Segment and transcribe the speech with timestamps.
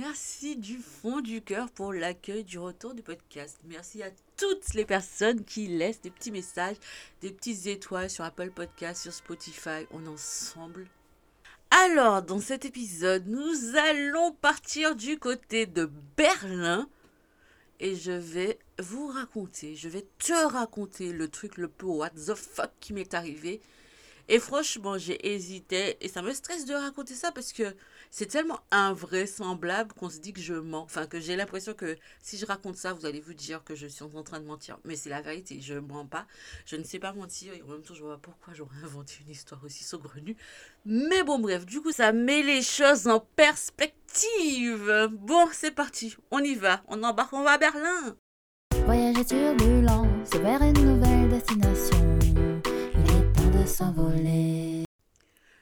[0.00, 3.58] Merci du fond du cœur pour l'accueil du retour du podcast.
[3.64, 6.76] Merci à toutes les personnes qui laissent des petits messages,
[7.20, 9.86] des petites étoiles sur Apple Podcast, sur Spotify.
[9.90, 10.86] On ensemble.
[11.70, 16.88] Alors, dans cet épisode, nous allons partir du côté de Berlin
[17.80, 22.34] et je vais vous raconter, je vais te raconter le truc le peu what the
[22.34, 23.60] fuck qui m'est arrivé
[24.28, 27.74] et franchement, j'ai hésité et ça me stresse de raconter ça parce que
[28.10, 30.82] c'est tellement invraisemblable qu'on se dit que je mens.
[30.82, 33.86] Enfin, que j'ai l'impression que si je raconte ça, vous allez vous dire que je
[33.86, 34.78] suis en train de mentir.
[34.84, 36.26] Mais c'est la vérité, je ne mens pas.
[36.66, 39.30] Je ne sais pas mentir et en même temps, je vois pourquoi j'aurais inventé une
[39.30, 40.36] histoire aussi saugrenue.
[40.84, 45.08] Mais bon, bref, du coup, ça met les choses en perspective.
[45.12, 46.82] Bon, c'est parti, on y va.
[46.88, 48.16] On embarque, on va à Berlin.
[48.84, 52.07] Voyage et turbulence vers une nouvelle destination.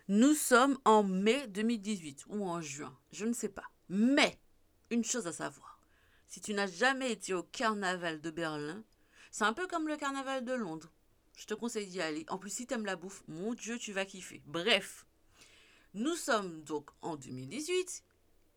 [0.08, 3.64] Nous sommes en mai 2018 ou en juin, je ne sais pas.
[3.88, 4.38] Mais,
[4.90, 5.80] une chose à savoir,
[6.28, 8.84] si tu n'as jamais été au carnaval de Berlin,
[9.30, 10.92] c'est un peu comme le carnaval de Londres.
[11.36, 12.24] Je te conseille d'y aller.
[12.28, 14.42] En plus, si t'aimes la bouffe, mon Dieu, tu vas kiffer.
[14.46, 15.06] Bref,
[15.94, 18.02] nous sommes donc en 2018.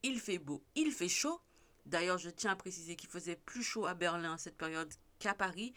[0.04, 1.40] Il fait beau, il fait chaud.
[1.86, 5.34] D'ailleurs, je tiens à préciser qu'il faisait plus chaud à Berlin à cette période qu'à
[5.34, 5.74] Paris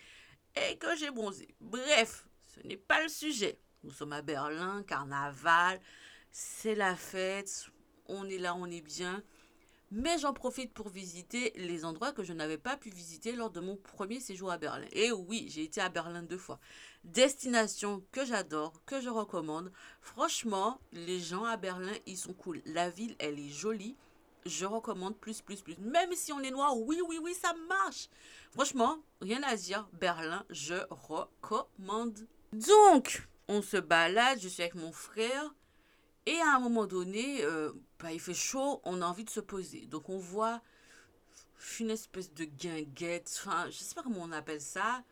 [0.56, 1.54] et que j'ai bronzé.
[1.60, 3.58] Bref, ce n'est pas le sujet.
[3.84, 5.80] Nous sommes à Berlin, carnaval,
[6.30, 7.66] c'est la fête,
[8.06, 9.22] on est là, on est bien.
[9.94, 13.60] Mais j'en profite pour visiter les endroits que je n'avais pas pu visiter lors de
[13.60, 14.86] mon premier séjour à Berlin.
[14.92, 16.58] Et oui, j'ai été à Berlin deux fois.
[17.04, 19.70] Destination que j'adore, que je recommande.
[20.00, 22.62] Franchement, les gens à Berlin, ils sont cool.
[22.64, 23.96] La ville, elle est jolie.
[24.46, 25.76] Je recommande plus, plus, plus.
[25.76, 28.08] Même si on est noir, oui, oui, oui, ça marche.
[28.52, 29.86] Franchement, rien à dire.
[29.92, 32.26] Berlin, je recommande.
[32.52, 35.54] Donc, on se balade, je suis avec mon frère.
[36.26, 39.40] Et à un moment donné, euh, bah, il fait chaud, on a envie de se
[39.40, 39.86] poser.
[39.86, 40.62] Donc on voit
[41.80, 45.02] une espèce de guinguette, enfin, je sais pas comment on appelle ça.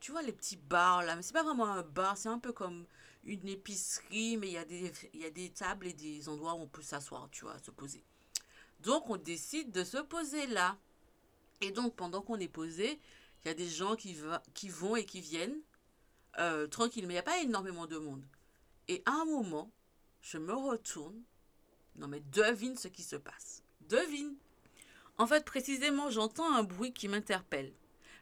[0.00, 2.52] Tu vois les petits bars là, mais c'est pas vraiment un bar, c'est un peu
[2.52, 2.86] comme
[3.24, 6.60] une épicerie, mais il y, a des, y a des tables et des endroits où
[6.62, 8.02] on peut s'asseoir, tu vois, se poser.
[8.80, 10.78] Donc on décide de se poser là.
[11.60, 12.98] Et donc pendant qu'on est posé,
[13.44, 15.60] il y a des gens qui, va, qui vont et qui viennent
[16.38, 18.24] euh, tranquille, mais il n'y a pas énormément de monde.
[18.88, 19.70] Et à un moment,
[20.20, 21.22] je me retourne.
[21.96, 23.62] Non, mais devine ce qui se passe.
[23.88, 24.36] Devine.
[25.18, 27.72] En fait, précisément, j'entends un bruit qui m'interpelle.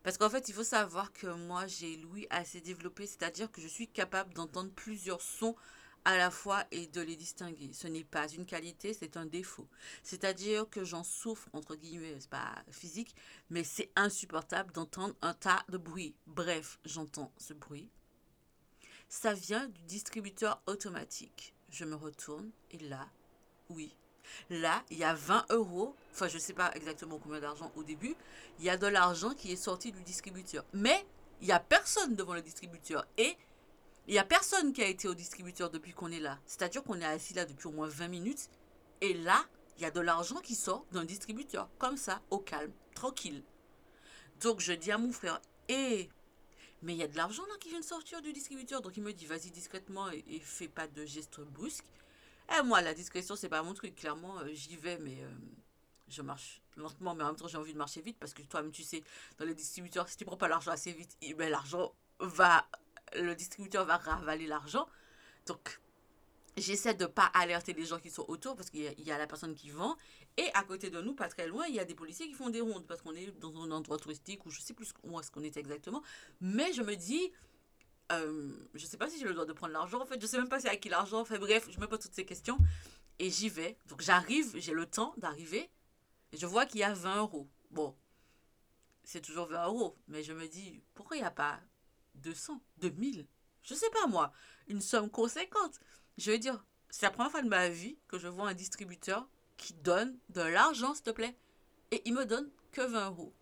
[0.03, 3.69] Parce qu'en fait, il faut savoir que moi, j'ai l'ouïe assez développé, c'est-à-dire que je
[3.69, 5.55] suis capable d'entendre plusieurs sons
[6.05, 7.71] à la fois et de les distinguer.
[7.73, 9.69] Ce n'est pas une qualité, c'est un défaut.
[10.03, 13.15] C'est-à-dire que j'en souffre, entre guillemets, c'est pas physique,
[13.51, 16.15] mais c'est insupportable d'entendre un tas de bruit.
[16.27, 17.91] Bref, j'entends ce bruit.
[19.09, 21.55] Ça vient du distributeur automatique.
[21.71, 23.09] Je me retourne et là,
[23.71, 23.97] oui.
[24.51, 25.95] Là, il y a 20 euros.
[26.13, 28.15] Enfin, je ne sais pas exactement combien d'argent au début.
[28.59, 30.65] Il y a de l'argent qui est sorti du distributeur.
[30.75, 31.07] Mais
[31.41, 33.07] il n'y a personne devant le distributeur.
[33.17, 33.37] Et
[34.07, 36.39] il n'y a personne qui a été au distributeur depuis qu'on est là.
[36.47, 38.51] C'est-à-dire qu'on est assis là depuis au moins 20 minutes.
[39.01, 39.43] Et là,
[39.77, 41.71] il y a de l'argent qui sort d'un distributeur.
[41.79, 43.43] Comme ça, au calme, tranquille.
[44.43, 46.11] Donc, je dis à mon frère, hé,
[46.83, 48.81] mais il y a de l'argent là qui vient de sortir du distributeur.
[48.81, 51.85] Donc il me dit, vas-y discrètement et, fais pas de gestes brusques.
[52.57, 53.95] Et moi, la discrétion, c'est pas mon truc.
[53.95, 55.31] Clairement, euh, j'y vais, mais euh,
[56.09, 57.15] je marche lentement.
[57.15, 59.03] Mais en même temps, j'ai envie de marcher vite parce que toi-même, tu sais,
[59.39, 62.67] dans les distributeurs, si tu prends pas l'argent assez vite, eh ben, l'argent va.
[63.15, 64.87] Le distributeur va ravaler l'argent.
[65.47, 65.81] Donc,
[66.61, 69.55] j'essaie de pas alerter les gens qui sont autour parce qu'il y, a la personne
[69.55, 69.97] qui vend.
[70.37, 72.51] Et à côté de nous, pas très loin, il y a des policiers qui font
[72.51, 75.31] des rondes parce qu'on est dans un endroit touristique ou je sais plus où est-ce
[75.31, 76.03] qu'on était exactement.
[76.41, 77.33] Mais je me dis,
[78.13, 80.01] euh, je sais pas si j'ai le droit de prendre l'argent.
[80.01, 81.21] En fait, je sais même pas c'est à qui l'argent.
[81.21, 82.59] Enfin bref, je me pose toutes ces questions.
[83.19, 83.77] Et j'y vais.
[83.89, 85.69] Donc j'arrive, j'ai le temps d'arriver.
[86.33, 87.49] Je vois qu'il y a 20 euros.
[87.71, 87.95] Bon,
[89.05, 89.97] c'est toujours 20 euros.
[90.07, 91.61] Mais je me dis, pourquoi il n'y a pas
[92.17, 93.27] 200, 2000
[93.63, 94.33] Je sais pas moi.
[94.69, 95.81] Une somme conséquente.
[96.19, 99.29] Je veux dire, c'est la première fois de ma vie que je vois un distributeur
[99.57, 101.37] qui donne de l'argent, s'il te plaît.
[101.93, 103.33] Et il me donne que 20 euros.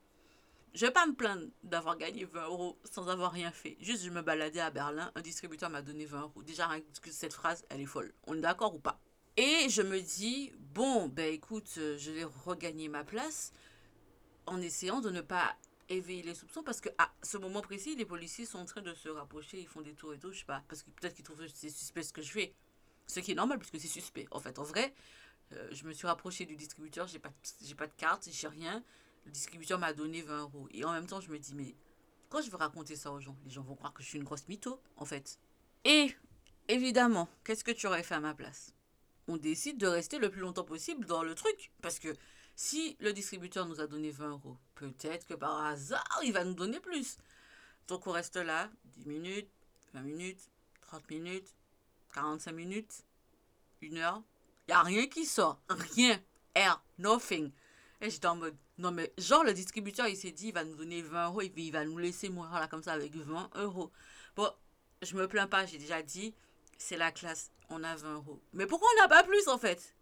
[0.75, 3.78] Je vais pas me plaindre d'avoir gagné 20 euros sans avoir rien fait.
[3.81, 6.43] Juste, je me baladais à Berlin, un distributeur m'a donné 20 euros.
[6.43, 6.69] Déjà,
[7.11, 8.12] cette phrase, elle est folle.
[8.26, 9.00] On est d'accord ou pas?
[9.38, 13.55] Et je me dis, Bon, ben écoute, euh, je vais regagner ma place
[14.44, 15.56] en essayant de ne pas
[15.88, 18.93] éveiller les soupçons parce que à ce moment précis, les policiers sont en train de
[18.93, 21.25] se rapprocher, ils font des tours et tout, je sais pas, parce que peut-être qu'ils
[21.25, 22.55] trouvent que c'est suspect ce que je fais.
[23.06, 24.26] Ce qui est normal puisque c'est suspect.
[24.31, 24.94] En fait, en vrai,
[25.53, 27.32] euh, je me suis rapproché du distributeur, j'ai pas,
[27.62, 28.82] j'ai pas de carte, j'ai rien.
[29.25, 30.69] Le distributeur m'a donné 20 euros.
[30.73, 31.75] Et en même temps, je me dis, mais
[32.29, 34.25] quand je vais raconter ça aux gens, les gens vont croire que je suis une
[34.25, 35.38] grosse mytho, en fait.
[35.85, 36.14] Et
[36.69, 38.73] évidemment, qu'est-ce que tu aurais fait à ma place?
[39.29, 41.73] On décide de rester le plus longtemps possible dans le truc.
[41.82, 42.14] Parce que
[42.55, 46.55] si le distributeur nous a donné 20 euros, peut-être que par hasard, il va nous
[46.55, 47.19] donner plus.
[47.88, 49.50] Donc on reste là, 10 minutes,
[49.94, 50.50] 20 minutes,
[50.82, 51.55] 30 minutes,
[52.16, 53.04] 45 minutes,
[53.82, 54.22] une heure.
[54.68, 55.60] Il a rien qui sort.
[55.68, 56.18] Rien.
[56.54, 56.82] Air.
[56.98, 57.52] Nothing.
[58.00, 60.74] Et j'étais en mode, non mais genre le distributeur il s'est dit il va nous
[60.74, 63.90] donner 20 euros et il va nous laisser mourir là comme ça avec 20 euros.
[64.34, 64.50] Bon,
[65.02, 66.34] je me plains pas, j'ai déjà dit,
[66.78, 68.40] c'est la classe, on a 20 euros.
[68.52, 69.94] Mais pourquoi on n'a pas plus en fait?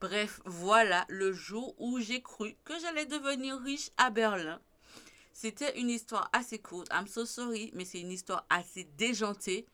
[0.00, 4.60] Bref, voilà le jour où j'ai cru que j'allais devenir riche à Berlin.
[5.32, 9.66] C'était une histoire assez courte, I'm so sorry, mais c'est une histoire assez déjantée.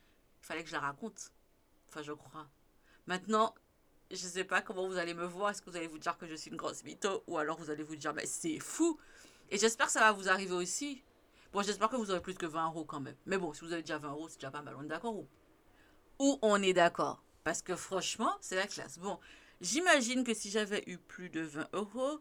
[0.42, 1.31] Il fallait que je la raconte.
[1.92, 2.48] Enfin, je crois.
[3.06, 3.54] Maintenant,
[4.10, 5.50] je ne sais pas comment vous allez me voir.
[5.50, 7.70] Est-ce que vous allez vous dire que je suis une grosse mytho ou alors vous
[7.70, 8.98] allez vous dire, mais c'est fou.
[9.50, 11.02] Et j'espère que ça va vous arriver aussi.
[11.52, 13.16] Bon, j'espère que vous aurez plus que 20 euros quand même.
[13.26, 14.74] Mais bon, si vous avez déjà 20 euros, c'est déjà pas mal.
[14.78, 15.28] On est d'accord ou?
[16.18, 17.22] Ou on est d'accord?
[17.44, 18.98] Parce que franchement, c'est la classe.
[18.98, 19.18] Bon,
[19.60, 22.20] j'imagine que si j'avais eu plus de 20 euros,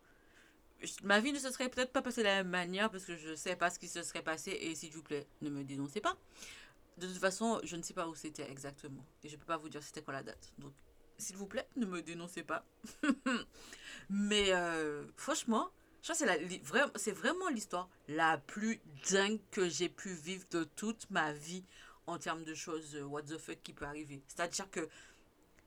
[1.04, 3.30] ma vie ne se serait peut-être pas passée de la même manière parce que je
[3.30, 4.52] ne sais pas ce qui se serait passé.
[4.52, 6.18] Et s'il vous plaît, ne me dénoncez pas.
[6.98, 9.06] De toute façon, je ne sais pas où c'était exactement.
[9.24, 10.54] Et je ne peux pas vous dire c'était quoi la date.
[10.60, 10.74] Donc,
[11.18, 12.66] s'il vous plaît, ne me dénoncez pas.
[14.10, 15.70] Mais euh, franchement,
[16.02, 21.64] je c'est, vraiment l'histoire la plus dingue que j'ai pu vivre de toute ma vie
[22.08, 24.24] en termes de choses euh, what the fuck qui peut arriver.
[24.28, 24.90] C'est-à-dire que,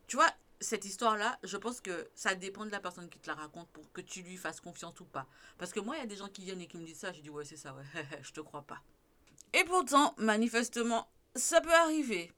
[0.08, 0.30] tu vois,
[0.60, 3.92] cette histoire-là, je pense que ça dépend de la personne qui te la raconte pour
[3.92, 5.26] que tu lui fasses confiance ou pas.
[5.56, 7.12] Parce que moi, il y a des gens qui viennent et qui me disent ça,
[7.12, 7.84] je dis ouais, c'est ça, ouais,
[8.22, 8.82] je te crois pas.
[9.52, 12.32] Et pourtant, manifestement, ça peut arriver.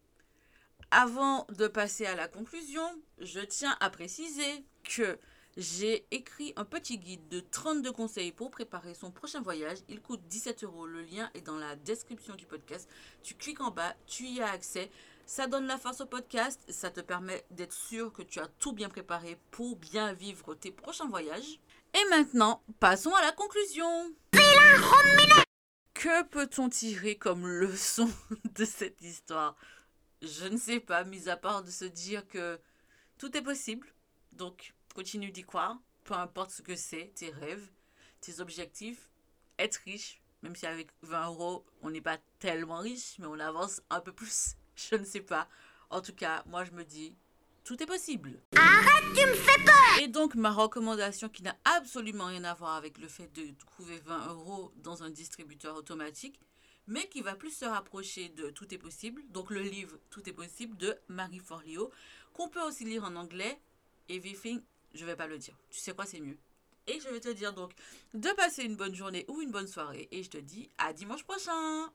[0.90, 2.82] Avant de passer à la conclusion,
[3.18, 5.18] je tiens à préciser que
[5.56, 9.78] j'ai écrit un petit guide de 32 conseils pour préparer son prochain voyage.
[9.88, 10.86] Il coûte 17 euros.
[10.86, 12.88] Le lien est dans la description du podcast.
[13.22, 14.90] Tu cliques en bas, tu y as accès.
[15.24, 16.62] Ça donne la force au podcast.
[16.68, 20.70] Ça te permet d'être sûr que tu as tout bien préparé pour bien vivre tes
[20.70, 21.58] prochains voyages.
[21.94, 24.12] Et maintenant, passons à la conclusion.
[26.06, 28.08] Que peut-on tirer comme leçon
[28.54, 29.56] de cette histoire?
[30.22, 32.60] Je ne sais pas, mis à part de se dire que
[33.18, 33.88] tout est possible.
[34.30, 37.68] Donc, continue d'y croire, peu importe ce que c'est, tes rêves,
[38.20, 39.10] tes objectifs.
[39.58, 43.82] Être riche, même si avec 20 euros, on n'est pas tellement riche, mais on avance
[43.90, 44.54] un peu plus.
[44.76, 45.48] Je ne sais pas.
[45.90, 47.16] En tout cas, moi, je me dis,
[47.66, 48.40] tout est possible.
[48.56, 52.76] Arrête, tu me fais peur Et donc, ma recommandation qui n'a absolument rien à voir
[52.76, 56.38] avec le fait de trouver 20 euros dans un distributeur automatique,
[56.86, 60.32] mais qui va plus se rapprocher de Tout est possible, donc le livre Tout est
[60.32, 61.90] possible de Marie Forleo,
[62.32, 63.60] qu'on peut aussi lire en anglais,
[64.08, 64.62] Everything,
[64.94, 65.58] je vais pas le dire.
[65.68, 66.38] Tu sais quoi, c'est mieux.
[66.86, 67.72] Et je vais te dire donc
[68.14, 71.24] de passer une bonne journée ou une bonne soirée, et je te dis à dimanche
[71.24, 71.90] prochain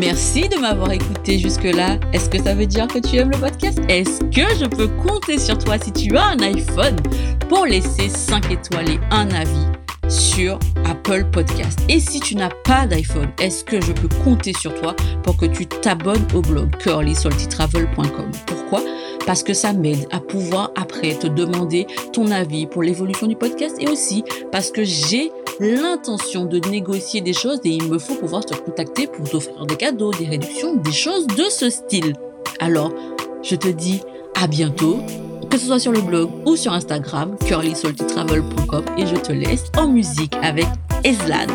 [0.00, 1.98] Merci de m'avoir écouté jusque-là.
[2.12, 3.80] Est-ce que ça veut dire que tu aimes le podcast?
[3.88, 6.96] Est-ce que je peux compter sur toi si tu as un iPhone?
[7.48, 9.66] Pour laisser 5 étoiles et un avis
[10.08, 11.80] sur Apple Podcast.
[11.88, 15.46] Et si tu n'as pas d'iPhone, est-ce que je peux compter sur toi pour que
[15.46, 18.82] tu t'abonnes au blog curlysaltytravel.com Pourquoi?
[19.26, 23.76] Parce que ça m'aide à pouvoir après te demander ton avis pour l'évolution du podcast
[23.78, 28.44] et aussi parce que j'ai l'intention de négocier des choses et il me faut pouvoir
[28.44, 32.14] te contacter pour t'offrir des cadeaux, des réductions, des choses de ce style.
[32.58, 32.92] Alors,
[33.42, 34.00] je te dis
[34.40, 35.00] à bientôt,
[35.50, 39.88] que ce soit sur le blog ou sur Instagram, curlysaltytravel.com et je te laisse en
[39.88, 40.66] musique avec
[41.04, 41.46] Eslan.